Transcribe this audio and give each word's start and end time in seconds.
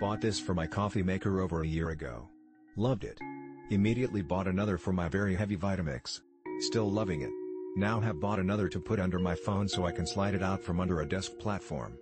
Bought 0.00 0.20
this 0.20 0.38
for 0.38 0.54
my 0.54 0.64
coffee 0.64 1.02
maker 1.02 1.40
over 1.40 1.62
a 1.62 1.66
year 1.66 1.90
ago. 1.90 2.28
Loved 2.76 3.02
it. 3.02 3.18
Immediately 3.70 4.22
bought 4.22 4.46
another 4.46 4.78
for 4.78 4.92
my 4.92 5.08
very 5.08 5.34
heavy 5.34 5.56
Vitamix. 5.56 6.20
Still 6.60 6.88
loving 6.88 7.22
it. 7.22 7.32
Now 7.74 7.98
have 7.98 8.20
bought 8.20 8.38
another 8.38 8.68
to 8.68 8.78
put 8.78 9.00
under 9.00 9.18
my 9.18 9.34
phone 9.34 9.66
so 9.66 9.86
I 9.86 9.92
can 9.92 10.06
slide 10.06 10.34
it 10.34 10.42
out 10.42 10.62
from 10.62 10.78
under 10.78 11.00
a 11.00 11.08
desk 11.08 11.32
platform. 11.40 11.98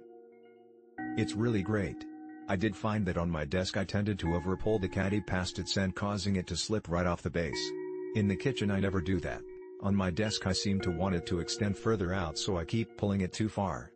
It's 1.16 1.32
really 1.32 1.62
great. 1.62 2.04
I 2.48 2.56
did 2.56 2.76
find 2.76 3.06
that 3.06 3.16
on 3.16 3.30
my 3.30 3.46
desk 3.46 3.78
I 3.78 3.84
tended 3.84 4.18
to 4.18 4.34
over 4.34 4.58
pull 4.58 4.78
the 4.78 4.88
caddy 4.88 5.22
past 5.22 5.58
its 5.58 5.78
end 5.78 5.94
causing 5.94 6.36
it 6.36 6.46
to 6.48 6.56
slip 6.56 6.90
right 6.90 7.06
off 7.06 7.22
the 7.22 7.30
base. 7.30 7.70
In 8.14 8.28
the 8.28 8.36
kitchen 8.36 8.70
I 8.70 8.78
never 8.78 9.00
do 9.00 9.20
that. 9.20 9.40
On 9.80 9.96
my 9.96 10.10
desk 10.10 10.46
I 10.46 10.52
seem 10.52 10.80
to 10.82 10.90
want 10.90 11.14
it 11.14 11.24
to 11.28 11.40
extend 11.40 11.78
further 11.78 12.12
out 12.12 12.38
so 12.38 12.58
I 12.58 12.66
keep 12.66 12.98
pulling 12.98 13.22
it 13.22 13.32
too 13.32 13.48
far. 13.48 13.90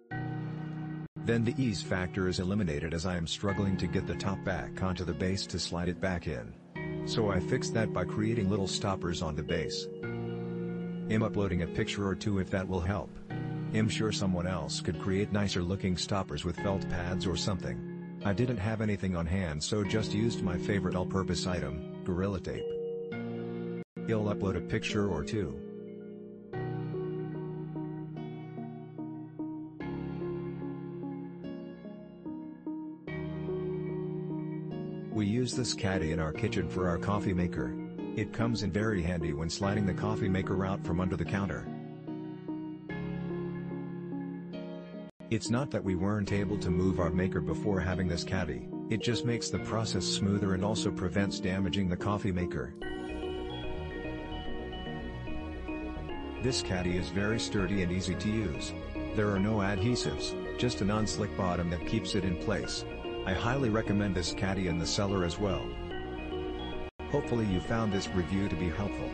Then 1.30 1.44
the 1.44 1.54
ease 1.62 1.80
factor 1.80 2.26
is 2.26 2.40
eliminated 2.40 2.92
as 2.92 3.06
I 3.06 3.16
am 3.16 3.24
struggling 3.24 3.76
to 3.76 3.86
get 3.86 4.04
the 4.04 4.16
top 4.16 4.42
back 4.42 4.82
onto 4.82 5.04
the 5.04 5.14
base 5.14 5.46
to 5.46 5.60
slide 5.60 5.88
it 5.88 6.00
back 6.00 6.26
in. 6.26 6.52
So 7.06 7.30
I 7.30 7.38
fixed 7.38 7.72
that 7.74 7.92
by 7.92 8.02
creating 8.02 8.50
little 8.50 8.66
stoppers 8.66 9.22
on 9.22 9.36
the 9.36 9.42
base. 9.44 9.86
I'm 10.02 11.22
uploading 11.22 11.62
a 11.62 11.68
picture 11.68 12.04
or 12.04 12.16
two 12.16 12.40
if 12.40 12.50
that 12.50 12.66
will 12.66 12.80
help. 12.80 13.16
I'm 13.72 13.88
sure 13.88 14.10
someone 14.10 14.48
else 14.48 14.80
could 14.80 15.00
create 15.00 15.30
nicer 15.30 15.62
looking 15.62 15.96
stoppers 15.96 16.44
with 16.44 16.56
felt 16.56 16.90
pads 16.90 17.28
or 17.28 17.36
something. 17.36 18.18
I 18.24 18.32
didn't 18.32 18.56
have 18.56 18.80
anything 18.80 19.14
on 19.14 19.24
hand 19.24 19.62
so 19.62 19.84
just 19.84 20.12
used 20.12 20.42
my 20.42 20.58
favorite 20.58 20.96
all-purpose 20.96 21.46
item, 21.46 22.02
Gorilla 22.02 22.40
Tape. 22.40 22.66
I'll 24.08 24.34
upload 24.34 24.56
a 24.56 24.60
picture 24.60 25.08
or 25.08 25.22
two. 25.22 25.69
We 35.12 35.26
use 35.26 35.54
this 35.54 35.74
caddy 35.74 36.12
in 36.12 36.20
our 36.20 36.32
kitchen 36.32 36.68
for 36.68 36.88
our 36.88 36.96
coffee 36.96 37.34
maker. 37.34 37.74
It 38.14 38.32
comes 38.32 38.62
in 38.62 38.70
very 38.70 39.02
handy 39.02 39.32
when 39.32 39.50
sliding 39.50 39.84
the 39.84 39.92
coffee 39.92 40.28
maker 40.28 40.64
out 40.64 40.84
from 40.84 41.00
under 41.00 41.16
the 41.16 41.24
counter. 41.24 41.66
It's 45.30 45.50
not 45.50 45.70
that 45.72 45.82
we 45.82 45.96
weren't 45.96 46.32
able 46.32 46.58
to 46.58 46.70
move 46.70 47.00
our 47.00 47.10
maker 47.10 47.40
before 47.40 47.80
having 47.80 48.06
this 48.06 48.22
caddy, 48.22 48.68
it 48.88 49.02
just 49.02 49.24
makes 49.24 49.50
the 49.50 49.58
process 49.60 50.04
smoother 50.04 50.54
and 50.54 50.64
also 50.64 50.92
prevents 50.92 51.40
damaging 51.40 51.88
the 51.88 51.96
coffee 51.96 52.32
maker. 52.32 52.74
This 56.42 56.62
caddy 56.62 56.96
is 56.96 57.08
very 57.08 57.38
sturdy 57.38 57.82
and 57.82 57.92
easy 57.92 58.14
to 58.14 58.28
use. 58.28 58.72
There 59.14 59.30
are 59.30 59.40
no 59.40 59.56
adhesives, 59.56 60.34
just 60.56 60.80
a 60.80 60.84
non-slick 60.84 61.36
bottom 61.36 61.68
that 61.70 61.86
keeps 61.86 62.14
it 62.14 62.24
in 62.24 62.36
place. 62.36 62.84
I 63.26 63.34
highly 63.34 63.68
recommend 63.68 64.14
this 64.14 64.32
caddy 64.32 64.68
in 64.68 64.78
the 64.78 64.86
cellar 64.86 65.24
as 65.24 65.38
well. 65.38 65.62
Hopefully 67.10 67.44
you 67.46 67.60
found 67.60 67.92
this 67.92 68.08
review 68.08 68.48
to 68.48 68.56
be 68.56 68.68
helpful. 68.70 69.10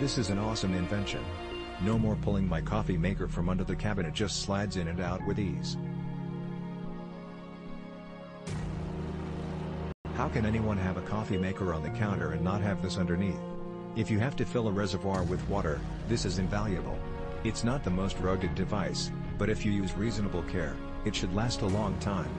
This 0.00 0.18
is 0.18 0.30
an 0.30 0.38
awesome 0.38 0.74
invention. 0.74 1.24
No 1.80 1.98
more 1.98 2.16
pulling 2.16 2.48
my 2.48 2.60
coffee 2.60 2.98
maker 2.98 3.28
from 3.28 3.48
under 3.48 3.62
the 3.62 3.76
cabinet 3.76 4.12
just 4.12 4.42
slides 4.42 4.76
in 4.76 4.88
and 4.88 5.00
out 5.00 5.24
with 5.26 5.38
ease. 5.38 5.76
How 10.14 10.28
can 10.28 10.44
anyone 10.44 10.78
have 10.78 10.96
a 10.96 11.02
coffee 11.02 11.38
maker 11.38 11.72
on 11.72 11.82
the 11.82 11.90
counter 11.90 12.32
and 12.32 12.42
not 12.42 12.60
have 12.60 12.82
this 12.82 12.98
underneath? 12.98 13.38
If 13.94 14.10
you 14.10 14.18
have 14.20 14.36
to 14.36 14.46
fill 14.46 14.68
a 14.68 14.72
reservoir 14.72 15.22
with 15.22 15.46
water, 15.50 15.78
this 16.08 16.24
is 16.24 16.38
invaluable. 16.38 16.98
It's 17.44 17.62
not 17.62 17.84
the 17.84 17.90
most 17.90 18.18
rugged 18.20 18.54
device, 18.54 19.10
but 19.36 19.50
if 19.50 19.66
you 19.66 19.72
use 19.72 19.92
reasonable 19.94 20.44
care, 20.44 20.74
it 21.04 21.14
should 21.14 21.34
last 21.34 21.60
a 21.60 21.66
long 21.66 21.98
time. 21.98 22.30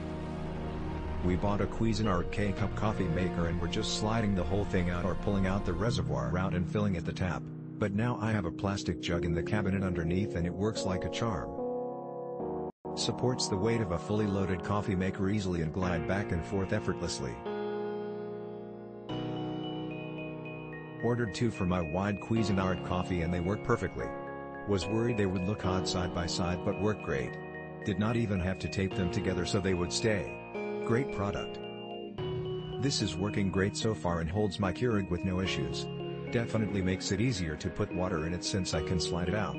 We 1.24 1.36
bought 1.36 1.60
a 1.60 1.66
Cuisinart 1.66 2.32
K-Cup 2.32 2.74
coffee 2.74 3.04
maker 3.04 3.46
and 3.46 3.60
we're 3.62 3.68
just 3.68 4.00
sliding 4.00 4.34
the 4.34 4.42
whole 4.42 4.64
thing 4.64 4.90
out 4.90 5.04
or 5.04 5.14
pulling 5.14 5.46
out 5.46 5.64
the 5.64 5.72
reservoir 5.72 6.36
out 6.36 6.54
and 6.54 6.68
filling 6.68 6.96
at 6.96 7.04
the 7.04 7.12
tap, 7.12 7.40
but 7.78 7.94
now 7.94 8.18
I 8.20 8.32
have 8.32 8.46
a 8.46 8.50
plastic 8.50 9.00
jug 9.00 9.24
in 9.24 9.32
the 9.32 9.42
cabinet 9.42 9.84
underneath 9.84 10.34
and 10.34 10.46
it 10.46 10.52
works 10.52 10.82
like 10.82 11.04
a 11.04 11.10
charm. 11.10 11.48
Supports 12.96 13.46
the 13.46 13.56
weight 13.56 13.80
of 13.80 13.92
a 13.92 13.98
fully 13.98 14.26
loaded 14.26 14.64
coffee 14.64 14.96
maker 14.96 15.30
easily 15.30 15.62
and 15.62 15.72
glide 15.72 16.08
back 16.08 16.32
and 16.32 16.44
forth 16.44 16.72
effortlessly. 16.72 17.34
Ordered 21.04 21.34
two 21.34 21.50
for 21.50 21.66
my 21.66 21.82
wide 21.82 22.18
Cuisinart 22.18 22.86
coffee 22.86 23.20
and 23.20 23.32
they 23.32 23.40
work 23.40 23.62
perfectly. 23.62 24.06
Was 24.66 24.86
worried 24.86 25.18
they 25.18 25.26
would 25.26 25.46
look 25.46 25.66
odd 25.66 25.86
side 25.86 26.14
by 26.14 26.24
side 26.24 26.64
but 26.64 26.80
work 26.80 27.02
great. 27.02 27.36
Did 27.84 27.98
not 27.98 28.16
even 28.16 28.40
have 28.40 28.58
to 28.60 28.68
tape 28.68 28.94
them 28.94 29.10
together 29.10 29.44
so 29.44 29.60
they 29.60 29.74
would 29.74 29.92
stay. 29.92 30.34
Great 30.86 31.12
product. 31.12 31.58
This 32.80 33.02
is 33.02 33.16
working 33.16 33.50
great 33.50 33.76
so 33.76 33.94
far 33.94 34.20
and 34.20 34.30
holds 34.30 34.58
my 34.58 34.72
Keurig 34.72 35.10
with 35.10 35.26
no 35.26 35.40
issues. 35.40 35.86
Definitely 36.30 36.80
makes 36.80 37.12
it 37.12 37.20
easier 37.20 37.54
to 37.56 37.68
put 37.68 37.94
water 37.94 38.26
in 38.26 38.32
it 38.32 38.42
since 38.42 38.72
I 38.72 38.82
can 38.82 38.98
slide 38.98 39.28
it 39.28 39.34
out. 39.34 39.56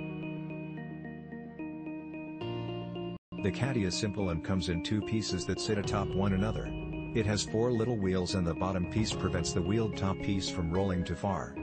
The 3.43 3.51
caddy 3.51 3.83
is 3.83 3.95
simple 3.95 4.31
and 4.31 4.43
comes 4.43 4.69
in 4.69 4.81
two 4.81 5.01
pieces 5.01 5.45
that 5.45 5.61
sit 5.61 5.77
atop 5.77 6.07
one 6.07 6.33
another. 6.33 6.65
It 7.15 7.25
has 7.27 7.43
four 7.45 7.71
little 7.71 7.95
wheels 7.95 8.35
and 8.35 8.45
the 8.45 8.53
bottom 8.53 8.87
piece 8.91 9.13
prevents 9.13 9.53
the 9.53 9.61
wheeled 9.61 9.95
top 9.95 10.19
piece 10.19 10.49
from 10.49 10.69
rolling 10.69 11.05
too 11.05 11.15
far. 11.15 11.55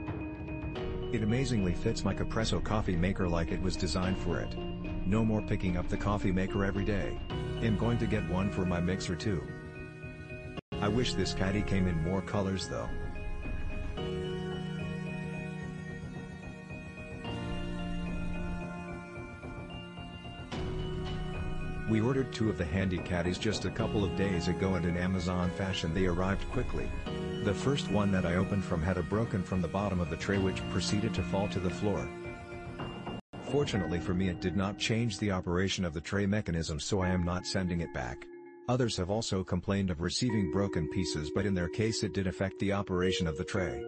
It 1.12 1.22
amazingly 1.22 1.74
fits 1.74 2.06
my 2.06 2.14
Capresso 2.14 2.64
coffee 2.64 2.96
maker 2.96 3.28
like 3.28 3.52
it 3.52 3.60
was 3.60 3.76
designed 3.76 4.16
for 4.16 4.40
it. 4.40 4.56
No 5.04 5.26
more 5.26 5.42
picking 5.42 5.76
up 5.76 5.88
the 5.88 5.96
coffee 5.98 6.32
maker 6.32 6.64
every 6.64 6.86
day. 6.86 7.20
I'm 7.60 7.76
going 7.76 7.98
to 7.98 8.06
get 8.06 8.26
one 8.30 8.50
for 8.50 8.64
my 8.64 8.80
mixer 8.80 9.14
too. 9.14 9.46
I 10.80 10.88
wish 10.88 11.12
this 11.12 11.34
caddy 11.34 11.60
came 11.60 11.86
in 11.86 12.02
more 12.02 12.22
colors 12.22 12.66
though. 12.66 12.88
We 21.88 22.00
ordered 22.00 22.32
two 22.32 22.48
of 22.48 22.58
the 22.58 22.64
handy 22.64 22.98
caddies 22.98 23.38
just 23.38 23.64
a 23.64 23.70
couple 23.70 24.04
of 24.04 24.16
days 24.16 24.48
ago 24.48 24.74
and 24.74 24.86
in 24.86 24.96
Amazon 24.96 25.50
fashion 25.50 25.92
they 25.92 26.06
arrived 26.06 26.48
quickly. 26.52 26.88
The 27.44 27.52
first 27.52 27.90
one 27.90 28.12
that 28.12 28.24
I 28.24 28.36
opened 28.36 28.64
from 28.64 28.80
had 28.82 28.98
a 28.98 29.02
broken 29.02 29.42
from 29.42 29.60
the 29.60 29.68
bottom 29.68 29.98
of 30.00 30.08
the 30.08 30.16
tray 30.16 30.38
which 30.38 30.68
proceeded 30.70 31.12
to 31.14 31.22
fall 31.24 31.48
to 31.48 31.58
the 31.58 31.70
floor. 31.70 32.08
Fortunately 33.50 33.98
for 33.98 34.14
me 34.14 34.28
it 34.28 34.40
did 34.40 34.56
not 34.56 34.78
change 34.78 35.18
the 35.18 35.32
operation 35.32 35.84
of 35.84 35.92
the 35.92 36.00
tray 36.00 36.24
mechanism 36.24 36.78
so 36.78 37.00
I 37.00 37.08
am 37.08 37.24
not 37.24 37.46
sending 37.46 37.80
it 37.80 37.92
back. 37.92 38.26
Others 38.68 38.96
have 38.96 39.10
also 39.10 39.42
complained 39.42 39.90
of 39.90 40.00
receiving 40.00 40.52
broken 40.52 40.88
pieces 40.90 41.32
but 41.34 41.46
in 41.46 41.54
their 41.54 41.68
case 41.68 42.04
it 42.04 42.14
did 42.14 42.28
affect 42.28 42.60
the 42.60 42.72
operation 42.72 43.26
of 43.26 43.36
the 43.36 43.44
tray. 43.44 43.82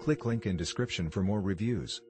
Click 0.00 0.24
link 0.24 0.46
in 0.46 0.56
description 0.56 1.10
for 1.10 1.24
more 1.24 1.40
reviews. 1.40 2.00